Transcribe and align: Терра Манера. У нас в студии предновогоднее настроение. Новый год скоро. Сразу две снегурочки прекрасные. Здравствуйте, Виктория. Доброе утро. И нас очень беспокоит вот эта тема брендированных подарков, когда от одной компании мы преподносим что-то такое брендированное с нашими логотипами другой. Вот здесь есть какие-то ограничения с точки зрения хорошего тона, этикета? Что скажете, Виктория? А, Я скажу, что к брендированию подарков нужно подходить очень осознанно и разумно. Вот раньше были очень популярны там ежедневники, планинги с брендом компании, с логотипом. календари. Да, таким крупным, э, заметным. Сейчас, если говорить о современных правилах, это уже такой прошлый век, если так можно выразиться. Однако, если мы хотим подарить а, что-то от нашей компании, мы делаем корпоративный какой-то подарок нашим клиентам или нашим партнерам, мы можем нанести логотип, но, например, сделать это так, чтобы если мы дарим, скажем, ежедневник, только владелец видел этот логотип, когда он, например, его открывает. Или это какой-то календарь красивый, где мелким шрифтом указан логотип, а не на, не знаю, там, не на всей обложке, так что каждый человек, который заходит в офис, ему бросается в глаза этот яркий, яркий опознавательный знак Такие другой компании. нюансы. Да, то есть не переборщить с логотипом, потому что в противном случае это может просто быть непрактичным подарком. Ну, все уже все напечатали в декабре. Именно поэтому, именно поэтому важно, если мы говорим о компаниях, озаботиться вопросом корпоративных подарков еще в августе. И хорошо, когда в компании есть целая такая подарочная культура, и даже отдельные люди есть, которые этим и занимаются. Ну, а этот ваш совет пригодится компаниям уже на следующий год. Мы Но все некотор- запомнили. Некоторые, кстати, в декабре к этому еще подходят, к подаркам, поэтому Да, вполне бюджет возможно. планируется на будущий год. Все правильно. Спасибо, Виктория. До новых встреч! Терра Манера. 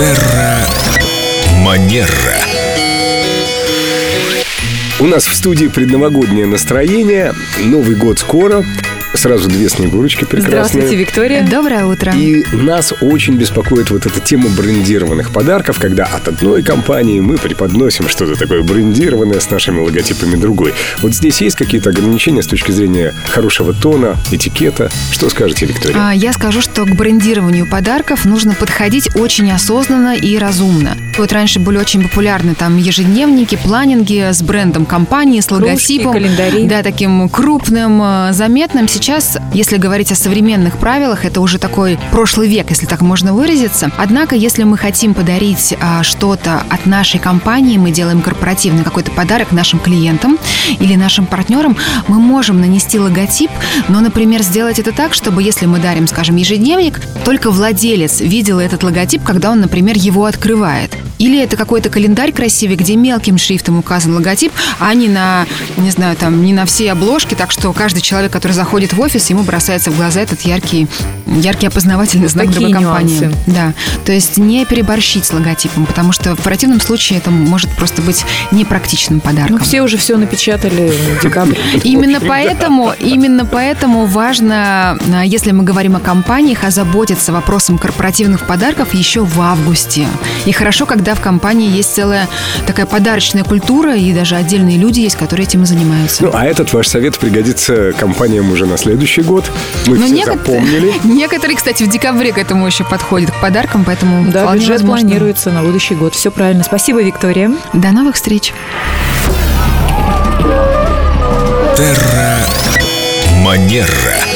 Терра 0.00 0.66
Манера. 1.58 2.38
У 4.98 5.04
нас 5.04 5.26
в 5.26 5.34
студии 5.34 5.66
предновогоднее 5.66 6.46
настроение. 6.46 7.34
Новый 7.58 7.96
год 7.96 8.18
скоро. 8.18 8.64
Сразу 9.20 9.50
две 9.50 9.68
снегурочки 9.68 10.20
прекрасные. 10.24 10.48
Здравствуйте, 10.50 10.96
Виктория. 10.96 11.46
Доброе 11.46 11.84
утро. 11.84 12.10
И 12.16 12.42
нас 12.56 12.94
очень 13.02 13.34
беспокоит 13.34 13.90
вот 13.90 14.06
эта 14.06 14.18
тема 14.18 14.48
брендированных 14.48 15.30
подарков, 15.30 15.78
когда 15.78 16.06
от 16.06 16.26
одной 16.26 16.62
компании 16.62 17.20
мы 17.20 17.36
преподносим 17.36 18.08
что-то 18.08 18.34
такое 18.34 18.62
брендированное 18.62 19.38
с 19.38 19.50
нашими 19.50 19.78
логотипами 19.80 20.36
другой. 20.36 20.72
Вот 21.02 21.14
здесь 21.14 21.42
есть 21.42 21.56
какие-то 21.56 21.90
ограничения 21.90 22.42
с 22.42 22.46
точки 22.46 22.70
зрения 22.70 23.12
хорошего 23.28 23.74
тона, 23.74 24.16
этикета? 24.30 24.88
Что 25.12 25.28
скажете, 25.28 25.66
Виктория? 25.66 25.96
А, 25.98 26.14
Я 26.14 26.32
скажу, 26.32 26.62
что 26.62 26.86
к 26.86 26.96
брендированию 26.96 27.66
подарков 27.68 28.24
нужно 28.24 28.54
подходить 28.54 29.14
очень 29.16 29.52
осознанно 29.52 30.16
и 30.16 30.38
разумно. 30.38 30.96
Вот 31.20 31.32
раньше 31.32 31.60
были 31.60 31.76
очень 31.76 32.02
популярны 32.02 32.54
там 32.54 32.78
ежедневники, 32.78 33.54
планинги 33.54 34.30
с 34.32 34.40
брендом 34.42 34.86
компании, 34.86 35.40
с 35.40 35.50
логотипом. 35.50 36.14
календари. 36.14 36.66
Да, 36.66 36.82
таким 36.82 37.28
крупным, 37.28 38.00
э, 38.02 38.32
заметным. 38.32 38.88
Сейчас, 38.88 39.36
если 39.52 39.76
говорить 39.76 40.10
о 40.12 40.14
современных 40.14 40.78
правилах, 40.78 41.26
это 41.26 41.42
уже 41.42 41.58
такой 41.58 41.98
прошлый 42.10 42.48
век, 42.48 42.70
если 42.70 42.86
так 42.86 43.02
можно 43.02 43.34
выразиться. 43.34 43.90
Однако, 43.98 44.34
если 44.34 44.62
мы 44.62 44.78
хотим 44.78 45.12
подарить 45.12 45.74
а, 45.78 46.02
что-то 46.02 46.62
от 46.70 46.86
нашей 46.86 47.20
компании, 47.20 47.76
мы 47.76 47.90
делаем 47.90 48.22
корпоративный 48.22 48.82
какой-то 48.82 49.10
подарок 49.10 49.52
нашим 49.52 49.78
клиентам 49.78 50.38
или 50.78 50.94
нашим 50.94 51.26
партнерам, 51.26 51.76
мы 52.08 52.18
можем 52.18 52.62
нанести 52.62 52.98
логотип, 52.98 53.50
но, 53.88 54.00
например, 54.00 54.40
сделать 54.40 54.78
это 54.78 54.92
так, 54.92 55.12
чтобы 55.12 55.42
если 55.42 55.66
мы 55.66 55.80
дарим, 55.80 56.06
скажем, 56.06 56.36
ежедневник, 56.36 56.98
только 57.26 57.50
владелец 57.50 58.22
видел 58.22 58.58
этот 58.58 58.82
логотип, 58.82 59.22
когда 59.22 59.50
он, 59.50 59.60
например, 59.60 59.98
его 59.98 60.24
открывает. 60.24 60.96
Или 61.20 61.38
это 61.38 61.56
какой-то 61.56 61.90
календарь 61.90 62.32
красивый, 62.32 62.76
где 62.76 62.96
мелким 62.96 63.36
шрифтом 63.36 63.78
указан 63.78 64.14
логотип, 64.14 64.52
а 64.78 64.94
не 64.94 65.06
на, 65.06 65.46
не 65.76 65.90
знаю, 65.90 66.16
там, 66.16 66.42
не 66.42 66.54
на 66.54 66.64
всей 66.64 66.90
обложке, 66.90 67.36
так 67.36 67.52
что 67.52 67.72
каждый 67.74 68.00
человек, 68.00 68.32
который 68.32 68.52
заходит 68.52 68.94
в 68.94 69.00
офис, 69.00 69.28
ему 69.28 69.42
бросается 69.42 69.90
в 69.90 69.96
глаза 69.96 70.22
этот 70.22 70.40
яркий, 70.42 70.88
яркий 71.26 71.66
опознавательный 71.66 72.28
знак 72.28 72.46
Такие 72.46 72.68
другой 72.68 72.82
компании. 72.82 73.20
нюансы. 73.20 73.38
Да, 73.46 73.74
то 74.06 74.12
есть 74.12 74.38
не 74.38 74.64
переборщить 74.64 75.26
с 75.26 75.32
логотипом, 75.34 75.84
потому 75.84 76.12
что 76.12 76.34
в 76.34 76.40
противном 76.40 76.80
случае 76.80 77.18
это 77.18 77.30
может 77.30 77.68
просто 77.76 78.00
быть 78.00 78.24
непрактичным 78.50 79.20
подарком. 79.20 79.58
Ну, 79.58 79.62
все 79.62 79.82
уже 79.82 79.98
все 79.98 80.16
напечатали 80.16 80.90
в 81.18 81.22
декабре. 81.22 81.58
Именно 81.84 82.20
поэтому, 82.20 82.94
именно 82.98 83.44
поэтому 83.44 84.06
важно, 84.06 84.98
если 85.24 85.50
мы 85.50 85.64
говорим 85.64 85.96
о 85.96 86.00
компаниях, 86.00 86.64
озаботиться 86.64 87.30
вопросом 87.30 87.76
корпоративных 87.76 88.46
подарков 88.46 88.94
еще 88.94 89.22
в 89.22 89.38
августе. 89.40 90.06
И 90.46 90.52
хорошо, 90.52 90.86
когда 91.10 91.20
в 91.20 91.24
компании 91.24 91.68
есть 91.68 91.92
целая 91.92 92.28
такая 92.68 92.86
подарочная 92.86 93.42
культура, 93.42 93.96
и 93.96 94.12
даже 94.12 94.36
отдельные 94.36 94.78
люди 94.78 95.00
есть, 95.00 95.16
которые 95.16 95.44
этим 95.46 95.64
и 95.64 95.66
занимаются. 95.66 96.22
Ну, 96.22 96.30
а 96.32 96.44
этот 96.46 96.72
ваш 96.72 96.86
совет 96.86 97.18
пригодится 97.18 97.92
компаниям 97.98 98.50
уже 98.52 98.64
на 98.66 98.76
следующий 98.78 99.22
год. 99.22 99.50
Мы 99.86 99.96
Но 99.98 100.06
все 100.06 100.14
некотор- 100.14 100.36
запомнили. 100.38 100.92
Некоторые, 101.04 101.56
кстати, 101.56 101.82
в 101.82 101.88
декабре 101.90 102.32
к 102.32 102.38
этому 102.38 102.64
еще 102.66 102.84
подходят, 102.84 103.32
к 103.32 103.40
подаркам, 103.40 103.84
поэтому 103.84 104.30
Да, 104.30 104.42
вполне 104.42 104.60
бюджет 104.60 104.80
возможно. 104.82 105.04
планируется 105.08 105.50
на 105.50 105.62
будущий 105.62 105.94
год. 105.96 106.14
Все 106.14 106.30
правильно. 106.30 106.62
Спасибо, 106.62 107.02
Виктория. 107.02 107.50
До 107.72 107.88
новых 107.90 108.14
встреч! 108.14 108.52
Терра 111.76 112.38
Манера. 113.42 114.29